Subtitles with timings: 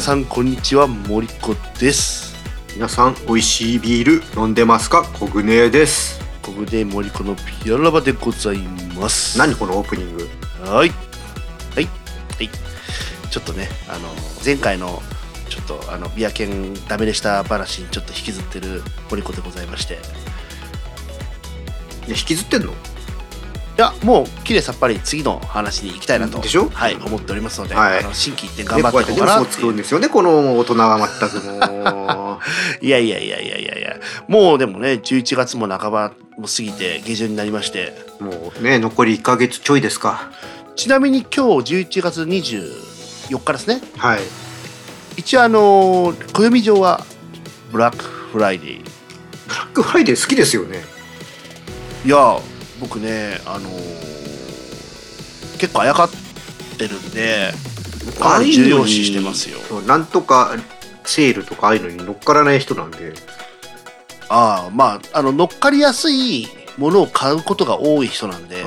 [0.00, 2.34] 皆さんこんにちは森子です。
[2.74, 5.02] 皆さん美味しいビール飲んでますか？
[5.02, 6.18] コグネです。
[6.40, 8.60] ここで森子のピアラバでござい
[8.96, 9.36] ます。
[9.38, 10.26] 何このオープニング？
[10.62, 10.88] はい。
[10.88, 10.88] はい。
[10.88, 12.48] はい。
[13.30, 14.08] ちょっとねあの
[14.42, 15.02] 前回の
[15.50, 19.98] ちょっとあのビア犬ダメでした話にちょっと引きずってる森子でございまして。
[22.06, 22.72] いや引きずってんの？
[23.78, 26.68] いやもうきれいさっぱり次の話に行きたいなとでしょ？
[26.70, 27.98] はい思っておりますので、はい。
[28.00, 32.40] あの新規一点頑張っていこうかなって作るんですよねこの大人は全くも
[32.82, 33.96] いやいやいやいやいやいや。
[34.28, 37.94] もうでもね11月も半ばも過ぎて下旬になりまして。
[38.20, 40.30] うもうね残り1ヶ月ちょいですか。
[40.76, 43.80] ちなみに今日11月24日ですね。
[43.96, 44.20] はい。
[45.16, 47.04] 一応あの暦上は
[47.72, 48.80] ブラックフライデー。
[49.48, 50.82] ブラックフライデー好きですよね。
[52.04, 52.38] いや
[52.80, 53.68] 僕ねあの
[55.58, 56.10] 結構あやかっ
[56.78, 57.52] てるんで
[58.18, 59.58] かなり重要視してますよ。
[59.82, 60.56] なんとか
[61.04, 63.12] セールとかああいうのに乗っからない人なんで。
[64.32, 68.64] ああまああの乗っかりやすいものを買うことが多い人なんで。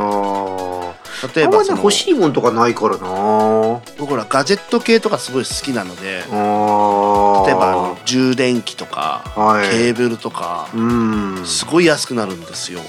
[1.36, 3.82] 例えばその欲しいもんとかないからな。
[3.98, 6.24] 僕ほらガジェット系とかすごい好きなので。
[6.30, 9.70] あ例えばあの充電器とかはい。
[9.70, 11.46] ケーブルとかうん。
[11.46, 12.82] すごい安くなるんですよ。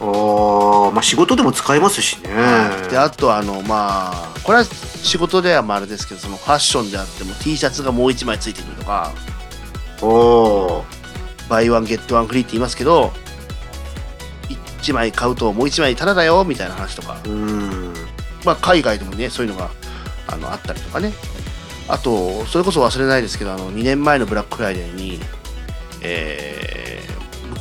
[0.00, 2.28] あーまあ仕事でも使えますしね。
[2.90, 9.12] であとあのまあこれは仕事ではまああれですけどそのファッションであっても T シャツがもう1枚ついてくるとか
[10.02, 10.96] おー。
[11.48, 13.12] buy one get one free って言いますけど
[14.82, 17.94] 1枚買うともう1枚タダだよみたいな話とか、うん。
[18.44, 19.70] まあ、海外でもねそういうのが
[20.26, 21.12] あのあったりとかね。
[21.88, 25.20] あとそれこそ忘れないですけどあの2年前のブラックフライデーに、
[26.02, 26.85] えー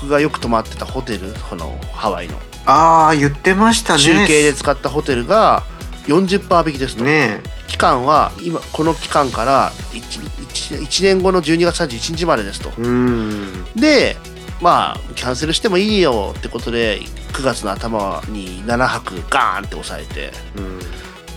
[0.06, 2.36] 僕がよく泊まってたホテルこのハワイの。
[2.68, 4.04] ああ言ってましたね。
[4.04, 5.64] 中継で使ったホテルが
[6.06, 12.72] 40%引きですと、ね期間は今この期間から 1, 1年後の12月31日までですと。
[12.78, 13.66] うん。
[13.76, 14.16] で
[14.62, 17.00] まあキャンセルしてもいいよってことで
[17.34, 20.80] 9月の頭に7泊ガーンって抑えてうん。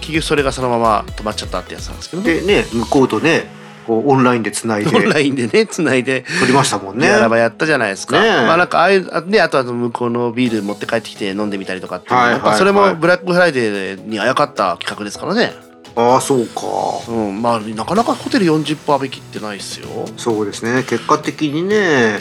[0.00, 2.34] 結局それがそのまま止まっちゃったってやつなんですけどね。
[2.40, 3.46] でね向こうとね
[3.88, 4.94] こうオンラインでつないで。
[4.94, 6.26] オンラインでねつないで。
[6.40, 7.06] 撮りましたもんね。
[7.06, 8.30] やらばやったじゃないですか、ねえ。
[8.46, 15.52] まあなんかああいうあねあとは向こうのビール持って帰ってきて飲んでみたりとかっていうのははいやっぱそれもブラックフライデーにあやかった企画ですからね。
[15.96, 16.62] ああそうか。
[17.08, 19.88] うんまあなかなかホテル40%引きってないですよ。
[20.18, 20.82] そうですね。
[20.82, 22.18] 結果的にね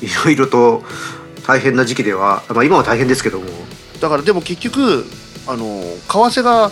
[0.00, 0.82] いろいろと
[1.46, 3.46] 大変な時期では、まあ、今は大変ですけども。
[4.00, 5.04] だからでも結局
[5.46, 6.70] あの為替が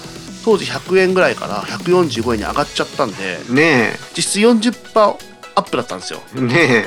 [0.48, 3.38] 当時100円ぐらいから145円に上がっちゃったんで。
[3.50, 5.16] ね実質40%
[5.54, 6.22] アップだったんですよ。
[6.34, 6.40] え。
[6.40, 6.84] ね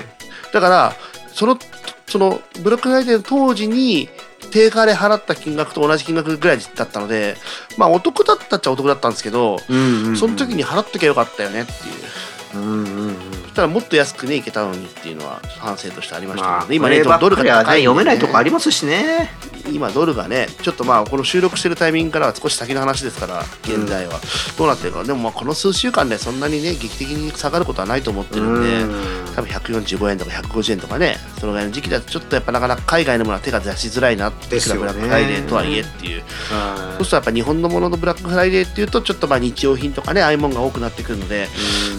[0.51, 0.95] だから
[1.31, 1.59] その
[2.07, 4.09] そのブラックフライデーの当時に
[4.49, 7.35] 定価で払った金額と同じ金額ぐらいだったので
[7.77, 10.17] まあお得だったっちゃお得だったんですけど、え、うんうんうん。
[10.17, 12.63] その時に払っときゃよかったよねっていう。
[12.63, 19.29] うんうんうんそしたらもっと安くねいけたのにっていうのは反省としてありましたまあけど、今ねドルが高いんで、ね、読めないとこありますしね。
[19.71, 24.19] 今ドルがねちょっとまあこの収録してるタイミングからは少し先の話ですから現在は、
[24.57, 25.03] どうなってるか。
[25.03, 36.21] でもまあこの数週間でそんなにね劇的に下がることはないと思ってるんで、多分145円とか150円とかねそのぐらいの時期だとちょっとやっぱなかなか海外のものは手が出しづらいなってですよねブラックフライデーとはいえっていう
[36.51, 41.47] はそうするとやっぱ日本のもののブラックフライデーっていうとちょっとまあ日用品とかねああいうものが多くなってくるので、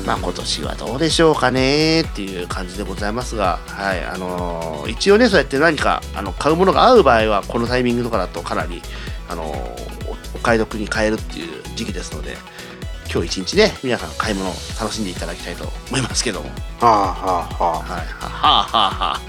[0.00, 4.04] いまあ今年はどうでしょうかねっていう感じでございますが、はい。
[4.04, 8.80] あのー一応ねそうやって何かあの買うものがある場合はこのタイミングとかだとかなり、
[9.28, 9.56] あのー
[10.08, 12.36] おお買い得に買えるっていう時期ですので
[13.12, 16.48] 今日一日ね皆さん買い物を楽しんでいただきたいと思いますけども。
[16.48, 17.78] はあはあはあ。
[17.80, 18.06] はい。
[18.06, 19.14] はあはあはあ。
[19.14, 19.20] はあ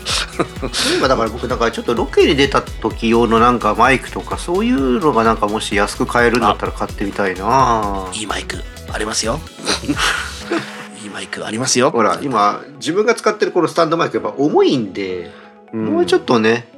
[0.97, 8.09] 今だから僕だからちょっとロケに出た時用のなんかマイクとかそういうのがなんかもし安く買えるんだったら買ってみたいな。
[8.13, 8.55] いいマイク
[8.89, 9.41] ありますよ。
[11.03, 11.91] いいマイクありますよ。
[11.91, 15.29] ほら今自分が使ってるこのスタンドマイクやっぱ重いんで、
[15.73, 15.85] うん。
[15.87, 16.72] もうちょっとね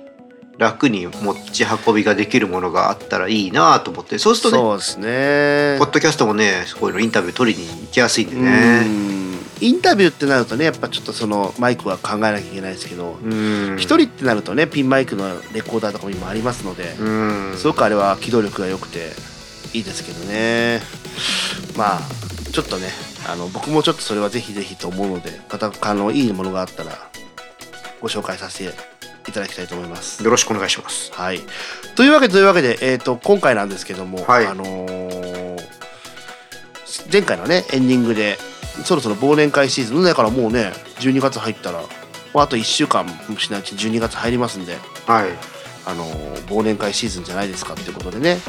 [0.57, 5.75] 楽に持ち運びができるものがあったらいいなと思ってそうするとねそうですね。
[5.79, 9.35] ポッドキャストもねこういうのインタビュー取りに行きやすいんでうねん。
[9.61, 13.75] インタビューってなるとねやっぱちょっとそのマイクは考えなきゃいけないですけどうん。
[13.77, 17.09] 一、人ってなるとねピンマイクのレコーダーとかも今ありますので、う
[17.53, 17.57] ん。
[17.57, 19.11] すごくあれは機動力が良くて
[19.73, 20.81] いいですけどね。
[21.77, 22.01] まあ
[22.51, 22.87] ちょっとね
[23.27, 25.41] あの僕もちょっとそれはぜひぜひと思うので
[25.81, 26.91] あのいいものがあったら
[28.01, 28.94] ご紹介させて
[29.27, 30.24] いただきたいと思います。
[30.24, 31.12] よろしくお願いします。
[31.13, 31.39] はい、
[31.95, 34.48] というわけでというわけで、えー、と今回なんですけども、はい。
[34.48, 35.56] あのー
[37.12, 38.38] 前回のねエンディングで
[38.83, 41.86] そろそろ忘年会シーズンだからもうね12月入ったらも
[42.36, 45.30] うあと1週間もしないうちに12月入りますんで、はい。
[45.86, 48.39] あのー忘年会シーズンじゃないですかっていうことでね。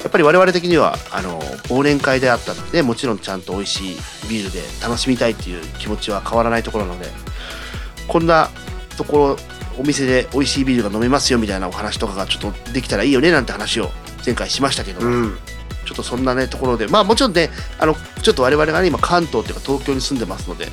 [0.00, 3.96] やっっぱり我々的にはあの忘年会であったのでもちろんちゃんと美味しい
[4.28, 7.06] ビールで楽しみたいっていう気持ちは変わらないところなので
[8.06, 8.48] こんな
[8.96, 9.36] ところ
[9.78, 13.90] お店で美味しいビールが飲めますよみたいなお話とかがちょっとできたらいいよねなんて話を
[14.26, 15.38] 前回しましたけど、うん。
[15.86, 16.88] ちょっとそんなねところで。
[16.88, 20.68] まあもちろんねあのちょっと我々がね今関東っていうか東京に住んでますので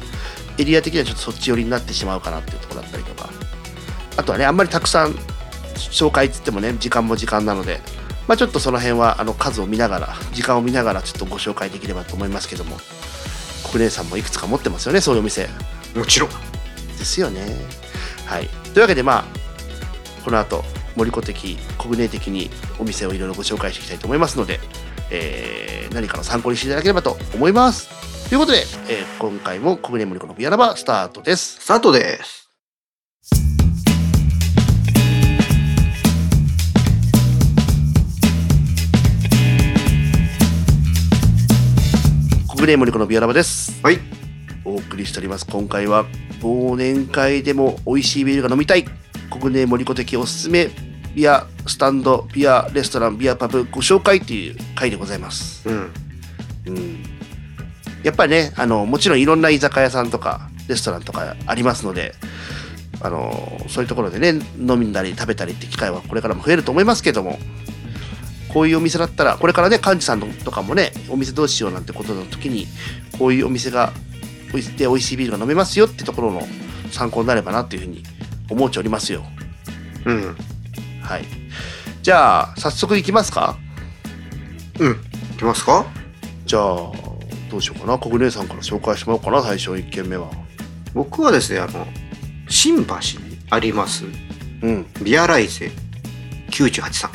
[0.58, 3.30] エリア的にはちょっとそっち寄りになってしまうかなっていうところだったりとか。
[4.18, 5.12] あとはねあんまりたくさん
[5.76, 7.82] 紹介っつってもね時間も時間なので。
[8.28, 12.78] まあちょっとその辺はあの数を見ながら時間を見ながらちょっとご紹介できればと思いますけども。
[13.72, 15.50] 国姉さんもいくつか持ってますよねそういうお店。
[15.96, 16.30] もちろん。
[16.98, 17.42] ですよね。
[18.26, 19.26] はい、というわけでまあ
[20.24, 20.64] この後
[20.96, 22.50] 森子的国内的に
[22.80, 24.60] お店をいろいろご紹介していきたいと思いますので、
[25.12, 27.88] えー何かの参考にしていただければと思います。
[28.28, 31.62] ということで、えー今回も国内森子のビアラバスタートです。
[31.62, 32.50] スタートです
[42.56, 43.80] 国内森子のビアラバです。
[43.84, 44.15] はいお
[44.90, 45.46] 送りしております。
[45.46, 46.06] 今回は
[46.42, 48.86] 忘年会でも美味しいビールが飲みたい
[49.30, 50.70] 国内森子的おすすめ
[51.16, 55.68] ビアスタンドビアレストランビアパブご紹介という回でございます。
[55.68, 55.92] うん
[56.68, 57.04] うん、
[58.04, 62.14] やっぱりねあのもちろんいろんな居酒屋さんとかレストランとかありますので
[63.02, 67.38] あのそういうところでね飲んだり食べたりって機会はこれからも増えると思いますけども
[68.54, 72.68] こういうお店だったらこれからね幹事さんとかもねお店どうしようなんてことの時に
[73.20, 73.94] こういうお店が
[74.62, 76.42] で美味しいビールが飲めますよってところの
[76.92, 78.04] 参考になればなっていうふうに
[78.50, 79.24] 思っておりますよ。
[80.06, 80.38] うん。
[81.02, 81.26] はい。
[82.02, 83.58] じゃあ早速いきますか？
[84.80, 84.92] うん。
[84.92, 85.86] いきますか？
[86.46, 86.64] じゃあ
[87.50, 87.98] どうしようかな？
[87.98, 90.30] 国姉さんから紹介してもらおうかな最初1軒目は。
[90.94, 91.88] 僕はですねあの
[92.48, 94.06] 新橋にあります
[94.62, 94.86] うん。
[95.04, 95.72] ビアライゼ
[96.52, 97.12] 98さん。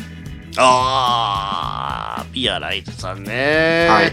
[0.58, 3.86] あービアライトさんね。
[3.88, 4.12] はい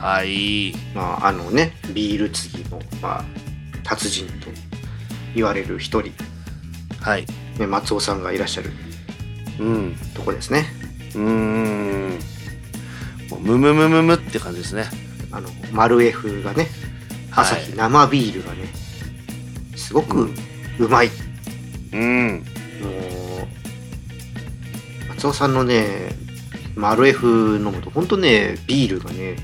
[0.00, 0.72] はい。
[0.94, 3.24] まああのねビール継ぎの、まあ、
[3.84, 4.48] 達人と
[5.34, 6.12] 言われる一人、
[7.00, 7.26] はい。
[7.58, 8.70] ね、松尾さんがいらっしゃる。
[9.58, 9.96] うん。
[10.14, 10.64] とこですね。
[11.14, 12.18] うーん。
[13.28, 14.86] もうムムムムムって感じですね。
[15.32, 16.66] あのマルエフがね
[17.30, 17.44] はい。
[17.44, 18.66] 朝日生ビールがね
[19.76, 20.30] すごく
[20.78, 21.10] うまい、
[21.92, 22.44] うん。
[22.82, 22.88] も
[25.04, 26.14] う松尾さんのね
[26.74, 29.36] マルエフ飲むと本当ねビールがね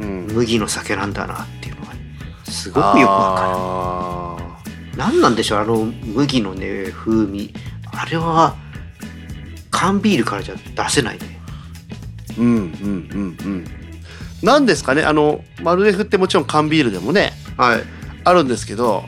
[0.00, 0.26] うん。
[0.32, 2.00] 麦の酒なんだなっていうのがね
[2.44, 4.42] すごくよくわかあ
[4.92, 7.52] る何なんでしょうあの麦のね風味。
[7.92, 8.56] あれは
[9.70, 11.40] 缶ビールからじゃ出せないね。
[12.28, 13.64] ーうんうんうんうん。
[14.42, 17.82] なんですかねあのマルエフってもちろん缶ビールでもねはい。
[18.24, 19.04] あるんですけど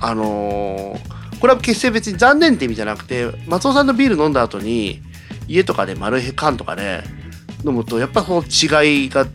[0.00, 5.00] あのーこれは決して別に残念って意味じゃなくて松尾さんのビール飲んだ後に
[5.48, 7.02] 家とかでマルエフ缶とかで
[7.64, 9.26] 飲むとやっぱその違いが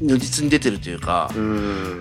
[0.00, 1.30] 如実に出てるというか。
[1.34, 2.00] うん。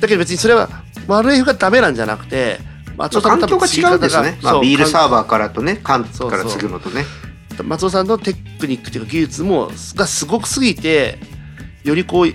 [0.00, 0.68] だけど別にそれは
[1.06, 2.58] マルエフがダメなんじゃなくて
[2.96, 7.04] 松尾さんの環境が違うんですね、まあ、ビールサーーバーからとね缶から継ぐのとね
[7.62, 11.18] 松尾さんのテクニックというか技術もがすごくすぎて
[11.84, 12.26] よりこう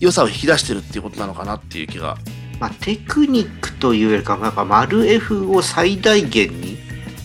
[0.00, 2.16] 良さを引き出してるっていうことなのかなっていう気が。
[2.58, 6.78] まあ、テクニックというよりかはやっぱマルエフを最大限に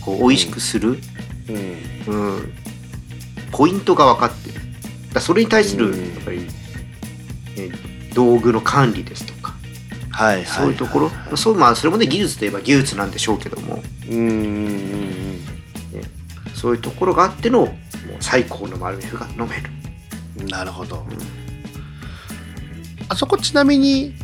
[0.04, 0.98] こう美味しくする、
[2.08, 2.14] うん。
[2.14, 2.52] うん。
[3.50, 4.60] ポイントが分かってる。
[5.14, 6.14] だそれに対するうん。
[6.14, 6.46] やっぱり、
[7.56, 7.70] ね
[8.14, 9.54] 道具の管理ですとか
[10.10, 13.82] はいはいそういうところ、そうまあそれもね技術といえば技術なんでしょうけども。
[14.10, 15.22] うんうんうん
[16.54, 17.70] そういうところがあってのもう
[18.20, 19.70] 最高のマルエフが飲める。
[20.40, 21.04] うんなるほど、
[23.08, 24.14] あそこちなみに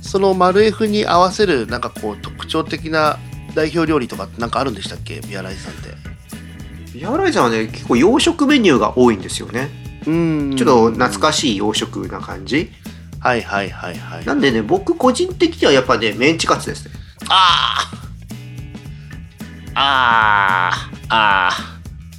[0.00, 3.18] そのマルエフに合わせるなんかこう特徴的な
[3.54, 5.20] 代表料理とかってなんかあるんでしたっけ？
[5.20, 5.90] ビアライズさんって。
[6.94, 9.68] ビアライザーはね結構洋食メニューが多いんですよね
[10.06, 10.56] うん。
[10.56, 12.70] ちょっと懐かしい洋食な感じ？
[13.20, 14.24] はいはいはいはい。
[14.24, 16.94] なんでね僕個人的にはやっぱねメンチカツですね。
[17.28, 19.72] あー。
[19.74, 21.06] あー。
[21.08, 21.72] あー。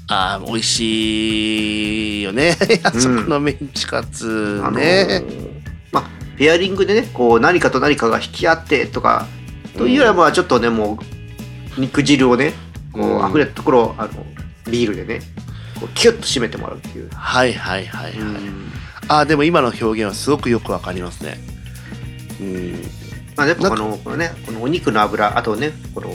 [0.10, 2.58] あー美味しいよね。
[2.84, 5.62] あそこのメンチカツあのね、ー
[5.92, 9.28] まあペアリングでねこう何かと何かが引き合ってとか
[9.78, 11.00] というよりはまあちょっとねも
[11.78, 12.54] う肉汁をね
[12.92, 13.26] こうん。
[13.26, 14.26] う溢れたところをあの
[14.70, 15.22] ビールでね
[15.84, 18.72] こうキュッと締めてもらうっていう、はいはいはいはい、うん。
[19.10, 21.38] あーでも今の表現はすごくよくわかりますね。
[22.40, 22.82] うん。
[23.36, 26.10] まあやっぱこのこのねこのお肉の油あとねこの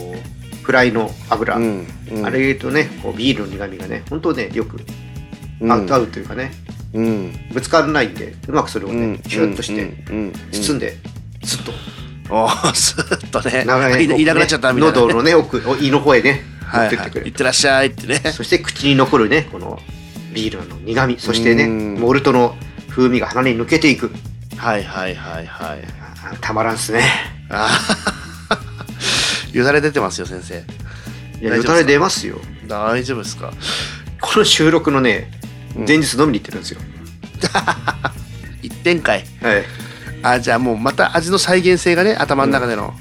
[0.63, 2.25] フライの油、うんうん。
[2.25, 4.79] あれとねこうビールの苦みがね本当ねよく
[5.61, 5.71] うん。
[5.71, 6.51] 合う,、合うというかね。
[6.93, 7.31] うん。
[7.53, 9.93] ぶつからないんでうまくそれをね、うんキュッとして
[10.51, 10.97] 包んで
[11.43, 11.71] スッと。
[12.31, 13.65] おースーッとね。
[13.65, 16.87] 長いなくなっちゃったみたいな、ね、喉のね奥お胃の方へね持はい。
[16.87, 18.19] ってってくれる、はいいってらっしゃいってね。
[18.31, 19.79] そして口に残るねこの
[20.33, 21.19] ビールの苦味。
[21.19, 21.93] そしてねうん。
[21.99, 22.55] モルトの
[22.89, 24.11] 風味が鼻に抜けていく。
[24.57, 25.79] はいはいはいはい。
[26.31, 27.03] あたまらんっすね。
[27.49, 27.69] あ
[29.51, 30.63] ーよだれ出てますよ先生。
[31.41, 32.39] いやよだれ出ますよ。
[32.67, 33.51] 大丈夫ですか？
[34.21, 35.31] この収録のね
[35.75, 35.85] うん。
[35.87, 36.81] 前日飲みに行ってるんですよ、
[38.61, 39.63] 一点会はい。
[40.21, 42.93] あじゃあもうまた味の再現性がね頭の中での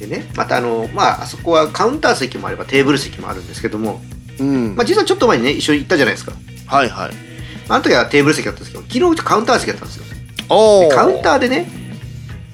[0.00, 4.00] でねまたあのまああそこはカウンター席もあればテーブル席もあるんですけども、
[4.38, 6.32] うん、まあ、実はちょっと前にね一緒に行ったじゃないですか。
[6.66, 7.10] はいはい。
[7.68, 10.04] あの時はテーブル席だったんですけど昨日カウンター席だったんですよ。
[10.48, 11.68] おカウンターでね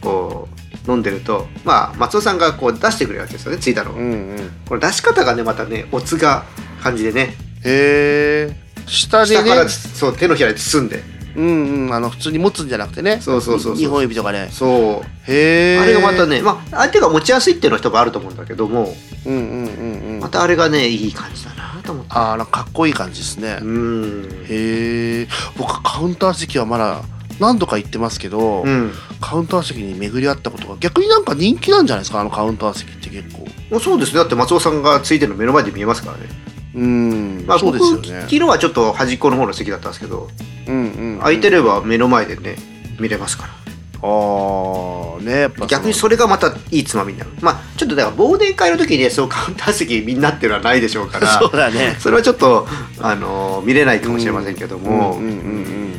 [0.02, 0.48] こ
[0.86, 4.50] う飲んでるとまあ松尾さんがこう出してくれるわけですよねついたのを、うんうん。
[4.68, 6.44] この出し方がねまたねおつが
[6.82, 7.34] 感じでね。
[7.64, 9.42] へえ下でね。
[9.42, 11.02] 下からそう手のひらで包んで
[11.36, 13.18] うんうんあの普通に持つんじゃなくてね。
[13.20, 13.84] そうそうそうそう。
[13.84, 14.48] 2本指とかね。
[14.50, 15.30] そう。
[15.30, 18.94] へえあれがまたねまあ相手が持ちやすいっていうのは人もあると思うんだけども。
[19.26, 20.20] うんうんうんうん。
[20.20, 22.10] またあれがねいい感じだなと思って。
[22.14, 24.28] あーなんかかっこいい感じですね、うん。
[24.48, 27.02] へえ僕カウンター席はまだ
[27.38, 28.92] 何度か行ってますけど、うん。
[29.20, 32.20] カウンター席に巡り合ったことが逆になんか人気なんじゃないですか？
[32.20, 33.80] あのカウンター席って結構。
[33.80, 34.18] そうですね。
[34.18, 36.28] だって松尾さんがついてるの目の前で見えますからね、
[36.76, 40.28] うん、まあ、そうですよ僕ね昨日はちょっと端っこの方の席だったんですけど
[40.68, 42.56] うんうん、うん、空いてれば目の前でね
[43.00, 43.66] 見れますから。
[44.02, 47.30] ああねやっぱ逆にそれがまたいいつまみになる。
[47.40, 51.96] まあちょっとだから忘年会の時にねそうカウンター席みんなっていうのはないでしょうから そうだね。
[51.98, 52.68] それはちょっと、
[53.00, 55.92] あのー見れないかもしれませんけども、うんうんうんうん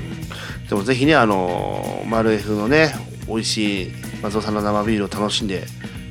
[0.69, 2.93] でもぜひねあのマルエフのね
[3.27, 3.91] 美味しい
[4.21, 5.65] 松尾さんの生ビールを楽しんで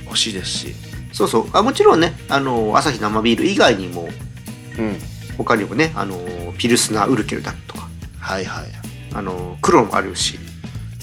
[0.06, 0.74] ほしいですし。
[1.12, 1.46] そうそう。
[1.52, 4.25] あもちろんね、あのー、朝日生ビール以外にもうん
[5.38, 8.64] 他にもね、あのーピルスナーウルケルだとか、はいはい。
[9.14, 10.38] あのー黒もあるし。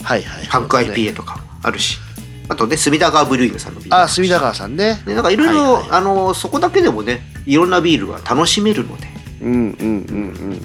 [0.03, 0.47] はいはい。
[0.49, 1.97] パンク IPA とかもあるし。
[2.49, 3.95] あとね隅田川ブリューイングさんのビール。
[3.95, 5.01] あ隅田川さんね。
[5.05, 9.07] ね、なんかいろいろ、あのーそこだけでもねいろんなビールが楽しめるので。
[9.41, 9.91] うんうんうんう
[10.55, 10.61] ん。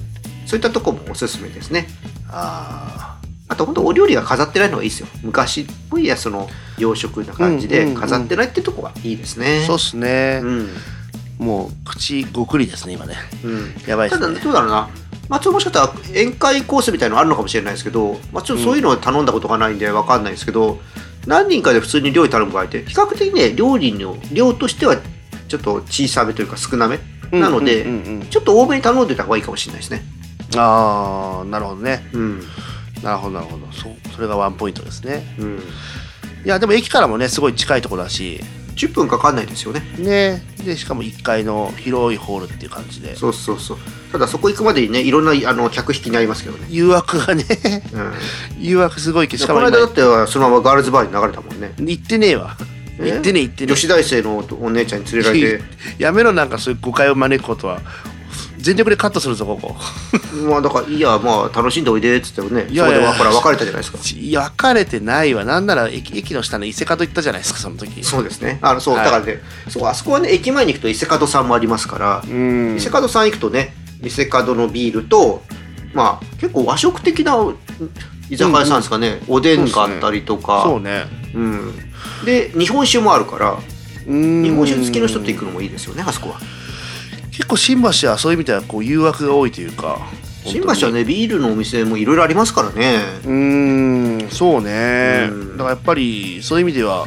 [0.46, 1.86] そういったとこもおすすめですね。
[2.30, 3.18] あ
[3.50, 5.08] あと本当お料理が飾ってないのがいいですよ。
[5.22, 6.48] 昔っぽいやその
[6.78, 8.00] 洋食な感じでうんうんうん。
[8.00, 9.60] 飾ってないってとこがいいですね。
[9.64, 10.40] あそうっすね。
[10.42, 10.68] う、ん、
[11.38, 13.16] もう口ごくりですね今ね。
[13.44, 14.26] うん、やばいですね。
[14.26, 14.88] ただどうだろうな。
[15.28, 20.80] 松尾もしかしたら宴会コースみたいのあるのかもしれないですけど、まあ、ちょっとそういうのを頼んだことがないんで分かんないですけど、
[21.26, 24.96] 何人かで普通に料理頼む場合って比較的ね料理の量としては
[25.48, 26.98] ちょっと小さめというか少なめ
[27.30, 28.20] なので、うんうんうん。
[28.22, 30.02] うんちょっと多めに頼んでた方がいいかもしれないですね。
[30.56, 32.08] ああなるほどね。
[32.12, 32.40] うん。
[33.02, 33.66] なるほどなるほど。
[33.72, 35.22] そそれがワンポイントですね。
[35.38, 35.58] うん。
[36.44, 38.40] いやでも駅からもねすごい近いところだし
[38.78, 39.82] 10分かかんないですよね。
[39.98, 40.42] ね。
[40.64, 43.16] でしかも1階の広いホールっていう感じで。
[43.16, 43.78] そうそうそう。
[44.12, 47.44] ただそこ行くまでにねいろんなあの客引きにありますけどね、誘惑がね。
[47.92, 48.12] うん、
[48.62, 51.74] 誘惑すごいけどしかこの間だってはそのままガールズバーに流れたもんね。
[51.78, 52.56] 行ってねえわ。
[53.00, 53.10] え？
[53.12, 55.64] 行ってねえ行ってね女子大生のお姉ちゃんに連れられて。
[55.98, 57.80] え やめろなんかそういう誤解を招くことは
[58.58, 59.76] 全力でカットするぞここ。
[60.48, 63.98] まあだからいいやまあ楽しんでおいでっつってもねいやいやそこでほら別れたじゃないですか。
[64.18, 65.44] いや別れてないわ。
[65.44, 68.02] なんなら駅駅の下の伊勢門行ったじゃないですかその時。
[68.04, 68.58] そうですね。
[68.60, 69.04] あのそう、はい。
[69.04, 72.76] だからねそうあそこはね駅前に行くと伊勢門さんもありますから、うん。
[72.76, 75.42] 伊勢門さん行くとね伊勢門のビールと
[75.94, 77.36] まあ結構和食的な
[78.30, 80.62] 居酒屋さんですかね、おでんがあったりとか。
[80.64, 81.04] そうね。
[81.34, 81.72] うん、
[82.24, 83.58] で日本酒もあるから
[84.06, 84.42] うん。
[84.42, 86.40] 日本酒好きの人と行くのもいいですよねあそこは
[87.38, 90.00] 結構新橋はそういう意味ではこう誘惑が多いというか。
[90.44, 92.98] 新橋はねビールのお店もいろいろありますからね。
[93.24, 95.28] うーんそうね。
[95.30, 95.50] うん。
[95.52, 97.06] だからやっぱりそういう意味では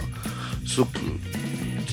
[0.65, 1.00] すごく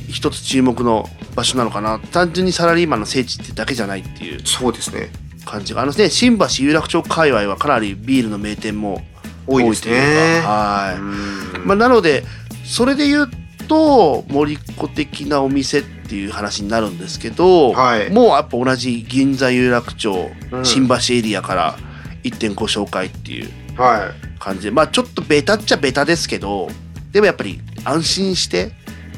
[0.09, 1.99] 一つ注目の場所なのかな。
[1.99, 4.47] 単純にサラリーマンの聖地ってだけじゃないっていう。
[4.47, 5.11] そうですね。
[5.45, 6.09] 感じがあのね。
[6.09, 9.03] 新橋有楽町界隈はかなりビールの名店も
[9.49, 10.43] 多いですというね。
[10.43, 11.67] かはい、うん。
[11.67, 12.23] まあ、なので
[12.65, 13.31] それで言う
[13.69, 18.11] と森子的なお店っていう話になるんですけど、はい。
[18.11, 20.65] もうやっぱ同じ銀座有楽町、うん。
[20.65, 21.79] 新橋エリアから
[22.25, 26.69] 1.5紹介っていうは感じでまあちょっとベタっちゃベタですけど
[27.13, 28.73] でもやっぱり安心して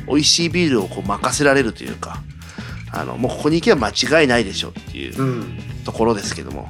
[0.07, 2.23] 美味しいビールをこう任せられるというか
[2.93, 6.69] あのもうここに行けば間違いないでしょっていうい、うん、ところですけども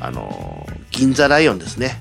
[0.00, 2.00] あの銀座ライオンですね。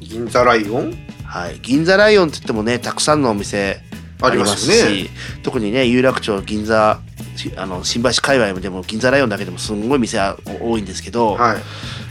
[0.00, 1.05] 銀座ライオン？
[1.36, 1.60] はい。
[1.60, 3.80] 銀座ライオンって言ってもねたくさんのお店
[4.22, 5.10] ありますよねし
[5.42, 7.00] 特にね有楽町銀座
[7.36, 11.56] しあの新橋界隈でも銀座ライオンだけでもすんごい店は多いんですけど、はい。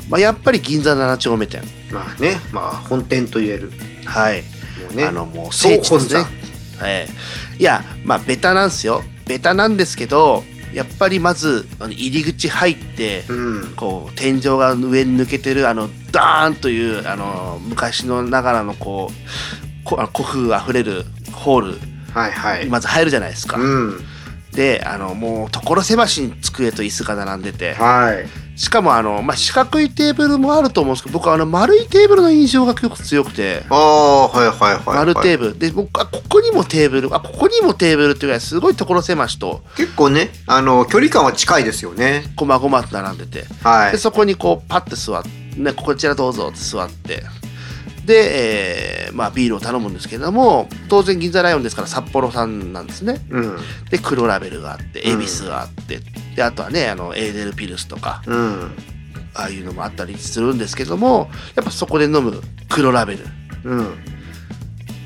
[0.07, 1.63] まあ、やっぱり銀座7丁目店。
[1.91, 3.71] まあねまあ本店と言える。
[4.05, 4.41] はい。
[4.41, 6.19] もうねあのもう聖地ですね。
[6.77, 7.07] はい、
[7.57, 9.01] いやまあベタなんですよ。
[9.25, 10.43] ベタなんですけど
[10.75, 13.75] やっぱりまずあの入り口入ってうん。
[13.75, 23.57] こう天井が上に抜けてるあのダーンというあの昔のながらのこうこ古風あふれるホールはいはい、まず入るじゃないですか。
[23.57, 23.99] うん。
[24.53, 33.63] であのもう所狭しに机と椅子が並んでてはいしかもあの、まあ、四角いテーブルもあると思うんですけど僕はあの丸いテーブルの印象が結構強くて。
[33.69, 35.59] ああはいはいはい、はい、丸テーブル。
[35.59, 39.61] で僕あここにもテーブルあここにもテーブルっていうぐらいすごい所狭しと。
[39.75, 42.23] 結構ねあの距離感は近いですよね。
[42.35, 43.45] こまごまと並んでて。
[43.63, 43.91] はい。
[43.91, 47.23] でそこにこうパッて座って、ね、こちらどうぞって座って
[48.05, 53.25] で、えーまあ、ビールを頼むんですけれども当然銀座ライオンですから札幌産なんですね。
[53.29, 53.57] うん。
[53.89, 55.21] で黒ラベルがあってうん。
[55.21, 55.99] 恵比寿があって、
[56.35, 58.71] であとはねあのエーデルピルスとかうん。
[59.33, 63.25] ああいうのもあったりするんですけどもやっぱそこで飲む黒ラベル。
[63.63, 63.97] うん。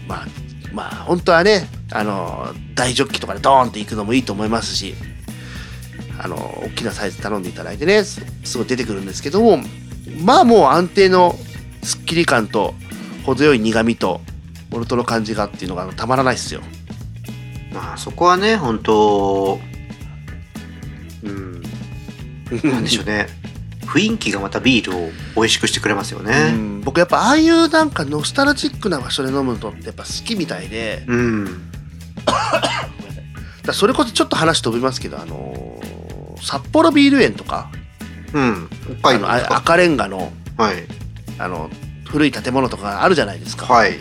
[0.08, 0.27] まあ
[0.74, 4.96] まあ本当はねあの大ジョッキとかでドーンっていくのもいいと思いますし
[6.22, 9.60] あの大きなサイズ頼んでいただいてねすすごい出てくるんですけども
[10.24, 11.36] まあもう安定の
[11.82, 12.74] すっきり感と
[13.36, 14.21] 程よい苦味と
[14.69, 16.62] モルトの感じがっていうのがたまらないですよ。
[17.74, 19.59] まあそこはね本当
[21.24, 21.62] うん
[22.63, 23.27] なんでしょうね
[23.86, 31.71] 雰囲気がまたビールを美味しくしてくれますよねうん僕やっぱああいうなんかノスタルジックな場所で飲むのってやっぱ好きみたいでうん
[33.63, 37.69] だそれこそちょっと話飛びますけどあのー札幌ビール園とか
[38.33, 38.69] うん
[39.01, 40.75] 北海道ですかの赤レンガのはい
[41.38, 41.69] あの
[42.10, 43.98] 古い建物とかあるじゃないですか、はい。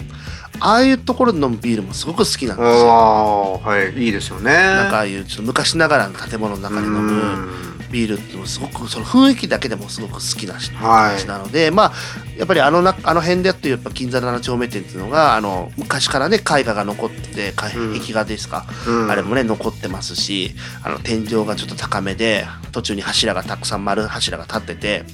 [0.61, 2.91] ああいうところで飲むビールもすごく好きなんあですよ。
[2.91, 4.53] あはいいいですよね。
[4.53, 7.49] なんかああいうちょっと昔ながらの建物の中で飲む
[7.91, 11.93] ビールっていうのもすごくその雰囲気だけでもすごく好きなしはいなのでまあ
[12.37, 17.77] やっぱりあのなあの辺でやってるやっぱ銀座7丁目店っていうのがあの昔からね絵画が残って壁
[18.13, 19.11] 画ですか、うん。
[19.11, 25.05] あれもね残ってますしあの天井がちょっと高めで途中に柱がたくさん丸柱が立ってて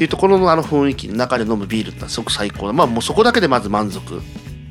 [0.00, 4.22] っていうところのあの雰囲気の中で飲むビールってすごく最高でまあもうそこだけでまず満足、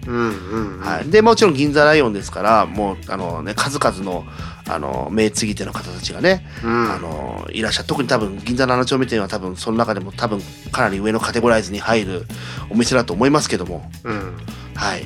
[0.08, 0.80] うんうんうん。
[0.80, 4.26] はい、でもちろん銀座ライオンですからもうあの、ね、数々の
[4.68, 6.92] あの名継ぎ手の方たちがね、うん。
[6.92, 7.88] あのいらっしゃる。
[7.88, 12.26] 特に多分銀座7丁目店は多分その中でも多分かなり上のカテゴライズに入る
[12.72, 13.88] お店だと思いますけども。
[14.04, 14.36] うん。
[14.74, 15.04] はい、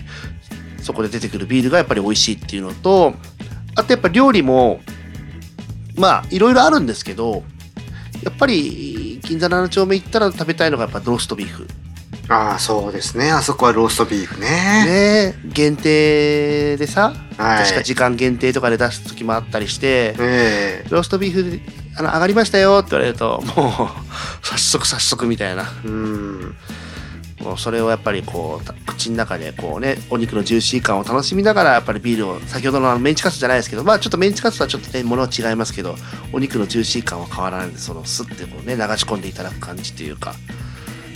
[0.81, 3.13] そこで出てくるビールがやっぱり美味しいっていうのと
[3.75, 4.79] あとやっぱ料理も
[5.97, 7.43] まあいろいろあるんですけど
[8.23, 11.67] やっぱり銀座7丁目行ったら食べたいのがやっぱローストビーフ。
[12.29, 13.31] ああそうですね。
[13.31, 14.47] あそこはローストビーフね。
[14.85, 17.63] ね限定でさはい。
[17.63, 20.85] 確か時間限定とかで出す時もあったりしてええ。
[20.89, 21.59] ローストビーフ
[21.97, 25.65] あの上がりましたよって言われるともう早速早速みたいな。
[25.83, 26.55] うん
[27.57, 35.95] それをやっぱりこう口の中でこうねお肉のジューシー感を楽しみながらやっぱりビールを先ほどのあのメンチカツじゃないですけどまあちょっとメンチカツとはちょっとねものは違いますけど
[36.31, 40.33] お肉のジューシー感は変わらないんでそのスッてこうね流し込んでいただく感じというか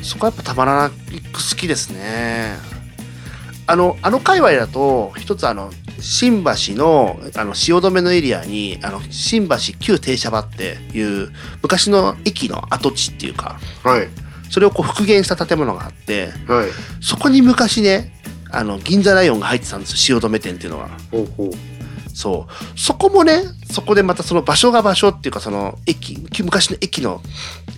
[0.01, 0.95] そこはやっぱたまらなく
[1.33, 2.55] 好きですね。
[3.69, 14.07] あのあの界隈だと一つあの新橋のあの汐留のエリアにあの新橋旧停車場っていう昔の駅の跡地っていうかはい。
[14.49, 16.69] それをこう復元した建物があってはい
[17.01, 18.13] そこに昔ね、
[18.51, 20.89] あの、銀座ライオンが入ってたんですよ、汐留店っていうのが。
[21.12, 21.51] ほうほう
[22.17, 22.79] そう。
[22.79, 27.21] そこもね、そこでまたその場所が場所っていうか、その駅、昔の駅の、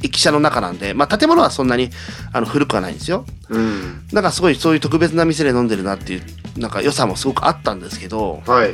[0.01, 1.89] 駅舎の中なんで、まあ建物はそんなに
[2.32, 3.25] あの古くはないんですよ。
[3.49, 6.21] うんなんかすごいそういう特別な店で飲んでるなっていう、
[6.58, 8.73] なんか良さもすごくあったんですけど、はい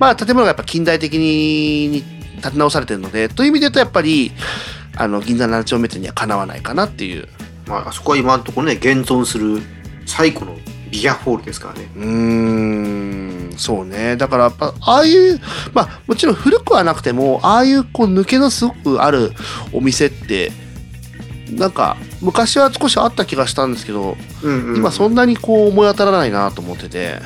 [0.00, 2.02] まあ建物がやっぱ近代的に
[2.42, 4.32] 建て直されてるので、という意味で言うとやっぱり、
[4.96, 7.28] あの、銀座7丁目店にはかなわないかなっていう。
[7.66, 9.62] まああそこは今のところね現存する
[10.06, 10.56] 最古の
[10.90, 11.90] ビアホールですからね。
[11.96, 14.16] うーんそうね。
[14.16, 15.40] だからやっぱああいう
[15.72, 19.32] まあもちろん古くはなくてもああいうこう抜けのすごくある
[19.72, 20.52] お店って
[21.50, 27.20] なんか昔は少しあった気がしたんですけど、うんうん今そんなにこう思い当たらないなと思ってて、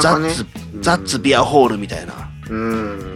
[0.00, 0.46] ザッツ
[0.80, 2.28] ザッツビアホールみたいな。
[2.50, 3.07] うん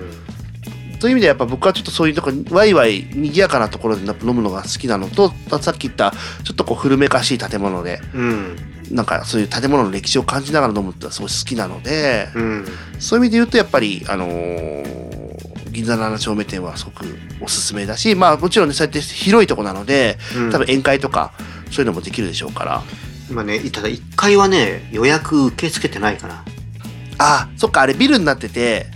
[1.03, 6.12] という意味でやっぱ僕はちょっとそういうとこワイワイ賑やかなところで飲むのが好きなのとさっき言った
[6.45, 8.57] ちょっとこう古めかしい建物でうん。
[8.93, 12.65] なんかそういう建物の歴史を感じながら飲むってのはすごい好きなので、うん。
[13.01, 15.12] そういう意味で言うとやっぱり、あのー
[15.73, 17.07] 銀座7丁目店はすごく
[17.41, 20.51] おすすめだし、まあもちろんね、そうやって広いとこなので、うん。
[20.53, 21.33] 多分宴会とか
[21.71, 22.83] そういうのもできるでしょうから。
[23.31, 26.45] 今ねただ1階はね予約受け付けてないかな。
[27.19, 28.87] あ、そっか、あれビルになってて、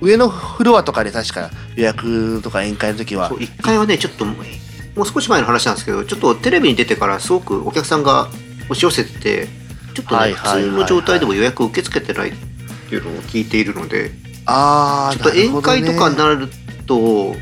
[0.00, 4.34] 上のフロアとかで確か予約とか宴会の時はそう、1階はねちょっとも
[5.02, 8.28] う少し前の話なんですけどちょっとテレビに出てからすごくお客さんが
[8.64, 9.48] 押し寄せてて
[9.94, 12.32] ちょっとね、普通の状態でも予約受け付けてないっ
[12.88, 14.12] ていうのを聞いているので
[14.46, 16.48] あーちょっと宴会とかになる
[16.86, 17.34] と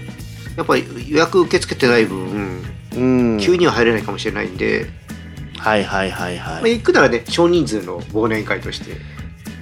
[0.57, 2.65] やっぱり予約受け付けてない分
[2.97, 3.01] う
[3.37, 4.87] ん、急には入れないかもしれないんで、
[5.59, 6.79] はいはいはいまあ、はい。
[6.79, 9.18] 行くならね少人数の忘年会として。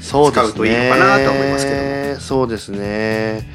[0.07, 3.49] 使うといいのかなと思いますけどそうですね。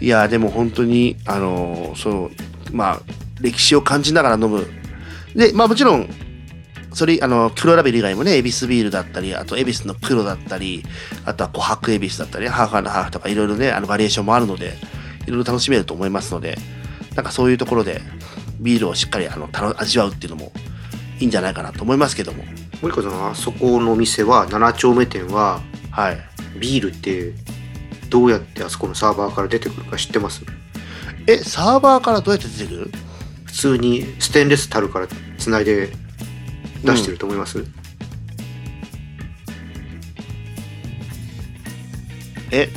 [0.00, 2.30] いや、でも本当に、あの、そう、
[2.72, 3.00] まあ
[3.40, 4.66] 歴史を感じながら飲む。
[5.34, 6.08] でまあもちろん
[6.94, 10.82] それあの黒ラベル以外もね恵比寿ビールだったりあと恵比寿の黒だったり
[11.26, 14.72] あとは琥珀恵比寿だったりハーフハーフとかいろいろねあのバリエーションもあるので
[15.26, 16.56] いろいろ楽しめると思いますので
[17.14, 18.00] なんかそういうところで
[18.60, 20.52] ビールをしっかりあの味わうっていうのも
[21.20, 22.44] いいんじゃないかなと思いますけども。
[22.82, 25.62] 森川さんあそこのお店は7丁目店は
[25.96, 26.18] はい。
[26.60, 27.32] ビールって
[28.10, 30.42] どうやってあそこのサーバーから出てくるか知ってます？
[31.26, 32.90] えサーバーからどうやって出てくる？
[33.46, 35.88] 普通にステンレス樽からつないで
[36.84, 37.64] 出してると思います、
[42.50, 42.68] え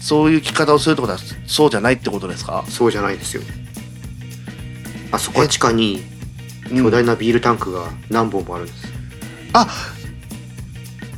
[0.00, 2.64] そういう聞き方をするってことはそうじゃないってことですか？
[2.66, 3.42] そうじゃないですよ。
[5.12, 6.02] あそこは地下に
[6.70, 8.86] 巨大なビールタンクが何本もあるんです、
[9.52, 9.68] あ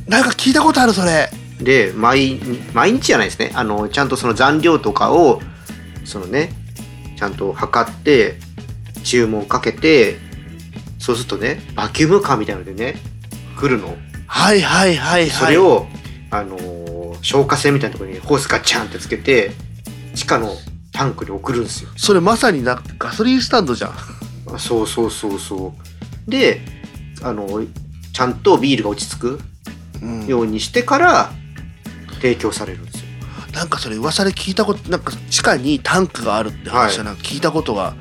[0.07, 1.29] なんか聞いたことあるそれ。
[1.59, 2.39] で毎
[2.73, 3.51] 毎日じゃないですね。
[3.55, 5.41] あのちゃんとその残量とかを
[6.03, 6.51] そのね
[7.17, 8.35] ちゃんと測って
[9.03, 10.17] 注文かけて
[10.99, 12.95] そうするとねバキュームカーみたいなのでね
[13.57, 13.95] 来るの。
[14.27, 15.29] はいはいはいはい。
[15.29, 15.87] それを、
[16.31, 16.85] あのー
[17.21, 19.51] 消火栓みたいなところにホースガチャンってつけて
[20.13, 20.51] 地下の
[20.91, 21.89] タンクに送るんですよ。
[21.97, 23.91] それまさになガソリンスタンドじゃん。
[24.53, 25.73] あそうそうそうそ
[26.27, 26.29] う。
[26.29, 26.61] で
[27.23, 27.47] あの
[28.13, 29.29] ちゃんとビールが落ち着く。
[29.29, 29.54] うん
[30.27, 31.31] ようにしてから
[32.21, 33.05] 提供されるんですよ。
[33.53, 37.95] なんかそれ噂で聞いたことなんか地下にタンクがあるって話はなんか聞いたことが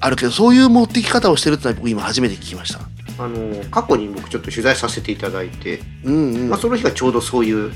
[0.00, 2.80] あるけど、そういう持ってき方をしてるってのは僕今初めて聞きました。
[3.18, 7.72] あの過去に僕ちょっと取材させていただいて、うんうん、まあ、その日がちょうどそういう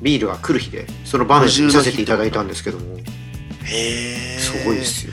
[0.00, 2.96] ビールが来る日でその場面させていただいたんですけども。
[3.64, 5.12] へえすごいですよ。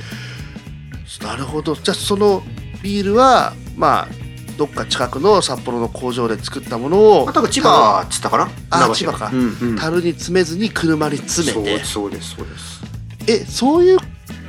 [1.22, 1.76] なるほど。
[1.76, 2.43] じゃあその
[2.82, 4.29] ビールはまあ
[4.60, 8.50] どっか近くの札幌の工場で作ったものをまあ、多分千葉っつったかな？
[8.69, 9.32] あ千葉か。
[9.34, 9.76] うんうん。
[9.78, 11.80] 樽に詰めずに車に詰めて。
[11.80, 12.82] そうそうですそうです。
[13.28, 13.98] えそういう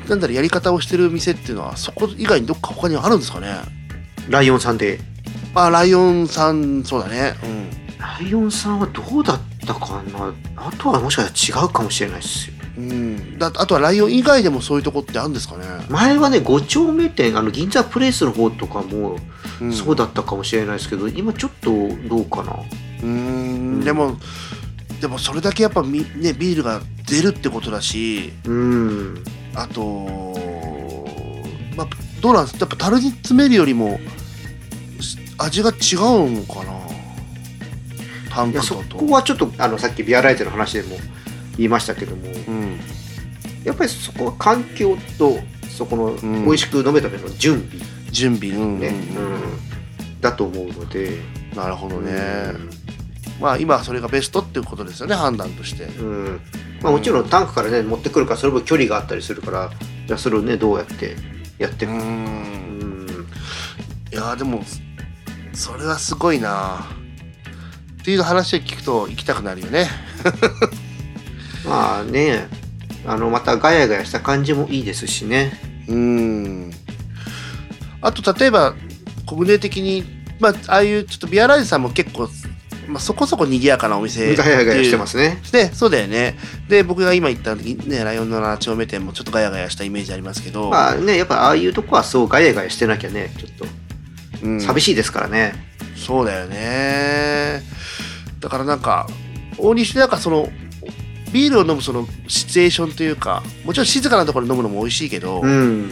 [0.09, 3.55] なんだろうやり方をしてる店っていうのはそこ以外にどっか他にあるんですかね？
[4.29, 4.99] ライオンさんで。
[5.55, 7.35] あライオンさんそうだね。
[7.99, 10.35] ライオンさんはどうだったかな？
[10.57, 19.19] あとはもしかしたら違うかもしれないですようん、うん、だあとはライオン以外でもそういうとこってあるんですかね、前はね5丁目店あの銀座プレイスの方とかも
[19.61, 21.71] うん、そうだったかもしれないですけど、今ちょっと
[22.09, 22.53] どうかな。
[22.53, 23.81] うーん。
[23.85, 24.17] でも
[25.03, 29.23] でもそれだけやっぱみ、ね、ビールが出るってことだしうん。
[29.55, 30.35] あと、
[31.77, 31.89] まあ、
[32.23, 32.59] どうなんです？
[32.59, 33.99] やっぱ樽に詰めるよりも
[35.01, 35.77] し味が違う
[36.31, 36.73] のかな？
[38.31, 38.77] タンいやそ。
[38.77, 40.97] こはちょっとあのさっきビアライトの話でも
[41.61, 42.81] 言いましたけどもうん。
[43.65, 46.45] やっぱりそこは環境とそこのん。
[46.45, 50.21] 美味しく飲めための準備準備、ね、うんうん。
[50.23, 51.19] だと思うので、
[51.55, 52.15] なるほどね、
[53.41, 55.85] まあ今はそれがベストっていうことですよね判断として。
[55.85, 56.07] うん。
[56.07, 56.41] うん
[56.83, 59.71] まあ、もちろんタンクからね持ってくるからそれも距離があったりするから
[60.07, 61.15] じゃあそれをねどうやって
[61.59, 63.07] やってういくか、うん。
[63.07, 63.09] ん。
[64.11, 64.63] いやーでも
[65.53, 66.87] それはすごいな。
[68.01, 69.87] っていう話を聞くと行きたくなるよね
[71.71, 72.49] まあね
[73.07, 75.53] あのまたガヤガヤした感じもいいですしね。
[75.89, 76.71] うん。
[78.03, 78.75] あと例えば
[79.27, 80.05] 国内的に
[80.39, 82.29] まあああいうちょっとビアライズさんも結構、
[82.89, 85.41] まあ、そこそこ賑やかなお店ガヤガヤしてますすね。
[85.53, 86.37] ねそうだよね。
[86.69, 93.67] で僕が今言ったねライオンの7丁目店もちょっとガヤガヤしたイメージありますけど、まあねやっぱああいうとこはそうガヤガヤしてなきゃねちょっと。
[94.43, 94.61] うん。
[94.61, 95.55] 寂しいですからね。
[95.97, 97.63] そうだよね。
[98.41, 99.07] だからなんか
[99.57, 100.49] 大西でなんかその
[101.33, 105.91] ビールを飲むそのシチュエーションというかもちろん静かなところで飲むのも美味しいけど、うやん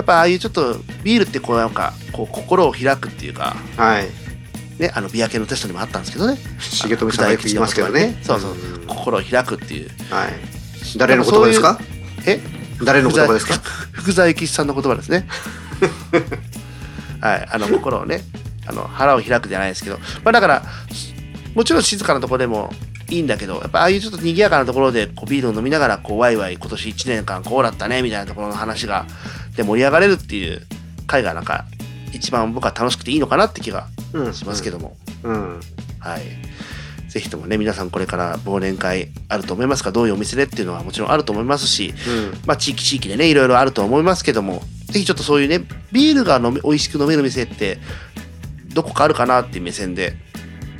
[0.00, 4.08] っぱああいうちょっとビールってこうなんかこう心を開くっていうかはい。
[4.78, 6.38] ねあのビア系のテストにもあったんですけどね。
[6.86, 8.18] 重富さんがよく言いますけどね。
[8.22, 9.88] そうそう、ん心を開くっていう。
[10.10, 10.32] はい。
[10.98, 11.78] 誰の言葉ですか？
[12.26, 12.40] え
[12.84, 13.54] 誰の言葉ですか？
[13.92, 15.26] 福沢諭吉さんの言葉ですね。
[17.22, 17.48] はい。
[17.50, 18.20] あの心をね
[18.66, 19.98] あの腹を開くじゃないですけど。
[20.22, 20.62] まあだから
[21.54, 22.70] もちろん静かなところでも
[23.08, 29.06] いいんだけどやっぱああいうちょっと賑やかなところでこうビールを飲みながらこうワイワイ今年1年間こうだったねみたいなところの話が
[29.56, 30.62] で盛り上がれるっていう
[31.06, 31.64] 回がなんか
[32.12, 35.60] 一番僕は楽しくていいのかなって気がうんしますけども、うん
[35.98, 36.22] はい。
[37.08, 42.40] ぜひともね、皆さんこれから忘年会あると思いますが、どういうお店でっていうのはもちろんあると思いますし、うん。
[42.46, 47.78] まあ地域地域でね、いろいろあると思いますけども、ぜひちょっとそういうね、ビールが飲め美味しく飲める店って、
[48.68, 50.14] どこかあるかなっていう目線で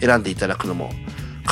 [0.01, 0.91] 選んでいただくのも、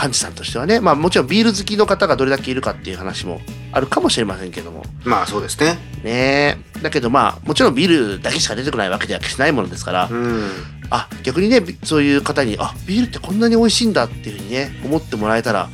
[0.04, 3.40] 幹事さんとしてはね、まあもちろんビール好きの方がどれだけいるかっていう話も
[3.72, 5.78] あるかもしれませんけども、まあそうですね。
[6.02, 6.82] ねえ。
[6.82, 10.50] だけどまあ、もちろんビールだけしか出てこないわけでは決してないものですから、うん。
[10.90, 15.70] あ逆にねびそういう方にあビールってこんなに美味しいんだっていうふうにね思ってもらえたら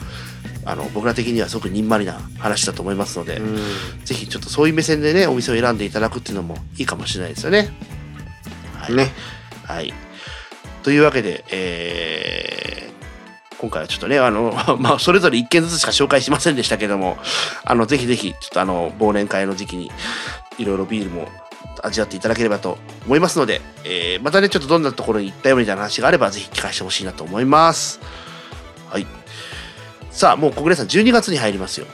[0.65, 3.57] あの僕ら的にはすごくにんまりな話だと思いますので、うん。
[4.05, 7.71] ぜひちょっとそういう目線でねお店を選んでいただくっていうのもいいかもしれないですよね。
[8.77, 8.95] はい。
[8.95, 9.11] ね。
[9.65, 9.93] はい。
[10.85, 13.00] というわけで、えー
[13.61, 17.19] 今回はちょっとね、あの、 まあ、それぞれ一件ずつしか紹介しませんでしたけども、
[17.63, 19.93] あの、ぜひぜひ、ちょっとあの、忘年会の時期に、
[20.57, 21.29] いろいろビールも
[21.83, 28.01] 味わっていただければと思いますので、えーまたね、ちょっとどんなところに行ったよみたいな話があれば、ぜひ聞かせてほしいなと思います。
[28.89, 29.07] はい。
[30.11, 31.87] さあ、もう小暮さん、12月に入りますよ。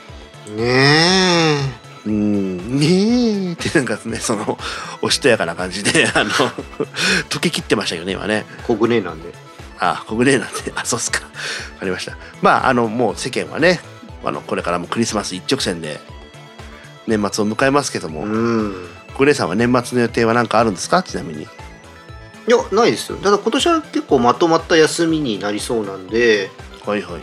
[0.55, 1.59] ね
[2.05, 4.57] うーん、ねえってなんかね、その、
[5.01, 6.29] おしとやかな感じで、あの、
[7.29, 8.45] 溶けきってましたよね、今ね。
[8.49, 9.46] え小舟なんで
[9.79, 11.19] あ、小舟なんで、あ、そうっすか。
[11.23, 12.17] わかりました。
[12.41, 13.79] まあ、あの、もう世間はね、
[14.25, 15.99] あの、これからもクリスマス一直線で、
[17.05, 21.01] 年末を迎えますけども、うん小舟さんは年末の予定は何かあるんですか？
[21.03, 21.43] ちなみに。
[21.43, 21.47] い
[22.51, 26.49] やないですよただ今年は結構まとまった休みになりそうなんで
[26.85, 27.21] はいはい。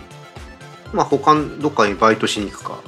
[0.93, 2.79] まあ他のどっかにバイトしに行くか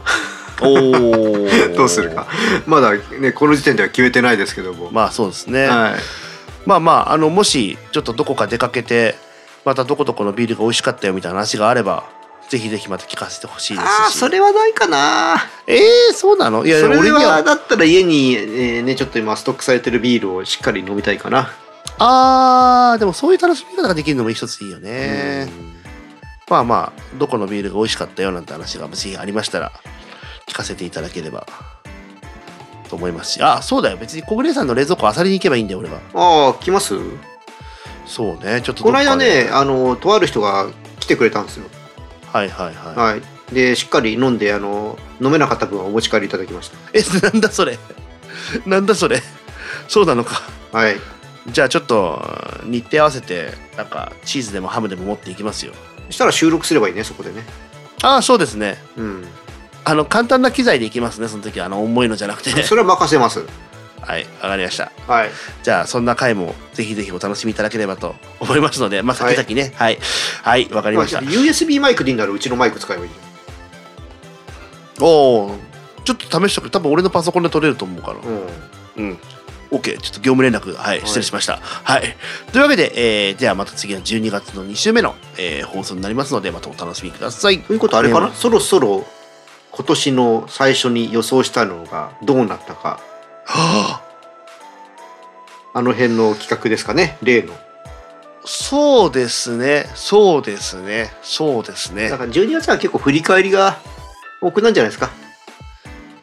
[0.61, 2.27] おー どうするか。
[2.67, 5.67] まだねこの時点では決めてないですけども、まあそうですね。
[5.67, 5.95] はい
[6.67, 9.15] まあまあ、あの、もし、ちょっとどこか出かけて、
[9.67, 12.05] またどこどこのビールが美味しかったよみたいな話があれば、
[12.49, 13.89] ぜひぜひまた聞かせてほしいですし。
[13.89, 16.65] ああそれはないかなえー、そうなの？
[16.65, 17.19] いや、それは。
[17.19, 21.51] はだったら家に、えーねちょっと今ストックされてるビールをしっかり飲みたいかな、
[21.99, 25.49] あー、でもそういう楽しみ方ができるのも一ついいよね。
[25.49, 25.77] うん
[26.49, 29.73] まあまあ、どこのビールが美味しかったよなんて話がもしありましたら、
[30.47, 31.45] 聞かせていただければ
[32.89, 33.97] と思いますし、あ、そうだよ。
[33.97, 35.99] 別に小暮さんの冷蔵庫漁りに行けばいいんだよ、俺は。
[36.15, 36.95] ああ来ます？
[38.07, 40.69] そうね、ちょっとこの間ねあのとある人が
[41.01, 41.67] 来てくれたんですよ
[42.33, 42.97] はいはいはい。
[42.97, 47.79] はいでしっかり飲んであの飲めなかった分はお持ち帰りいただきましえ、なんだそれ？
[48.67, 49.21] なんだそれ？
[49.87, 50.43] そうなのか。
[50.73, 50.97] たはい
[51.49, 52.21] じゃあちょっと
[52.65, 55.75] 日程合わせて、なんかチーズでもハムでも持っていきますよ。
[56.07, 57.45] そしたら収録すればいいねそこでね
[58.03, 58.79] ああ、そうですね。
[58.97, 59.25] うん
[59.85, 61.67] あの、簡単な機材でいきますね、その時は。
[61.67, 62.51] あの、重いのじゃなくて。
[62.65, 63.45] それは任せます
[64.07, 64.93] はい、わかりました。
[65.07, 65.31] はい
[65.63, 69.99] じゃあ、そんな回もぜひぜひお楽しみいただければと思いますので、まあ、先々ね、はい。
[70.43, 71.19] はい、わ、かりました。
[71.19, 73.11] USB マイクでいいならうちのマイク使えばいい
[75.01, 75.57] おお、
[76.05, 76.71] ちょっと試しとく。
[76.71, 78.19] 多分俺のパソコンで撮れると思うから。
[78.97, 79.19] うんうん。
[79.73, 79.99] OK。
[79.99, 81.59] ちょっと業務連絡、はい、失礼しました。
[81.61, 82.17] はい。
[82.53, 82.93] というわけで、
[83.29, 87.61] えー、ではまた次の12月の2週目の、えー放送になりますので、またお楽しみください。
[87.61, 89.05] ということはあれかな、ねそろそろ
[89.73, 93.01] 今年の最初に予想したのがどうなったか
[93.47, 94.03] は
[95.75, 97.17] あ、あの辺の企画ですかね？
[97.23, 97.53] 例の
[98.45, 99.87] そうですね。
[99.95, 101.11] そうですね。
[101.23, 102.19] そうですねだ。
[102.19, 103.77] から12月は結構振り返りが
[104.41, 105.11] 多くなんじゃないですか？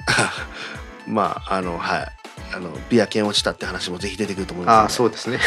[1.08, 2.08] まあ、あの、はい。
[2.56, 4.76] あの、ビア券落ちたって話もぜひ出てくると思います。
[4.76, 5.40] ああそうですね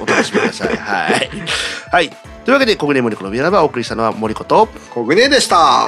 [0.00, 0.74] お楽しみください。
[0.78, 1.30] はい。
[1.92, 2.08] はい。
[2.44, 5.86] というわけで、小暮森子のビアラバお送りしたのは森子と、小舟でした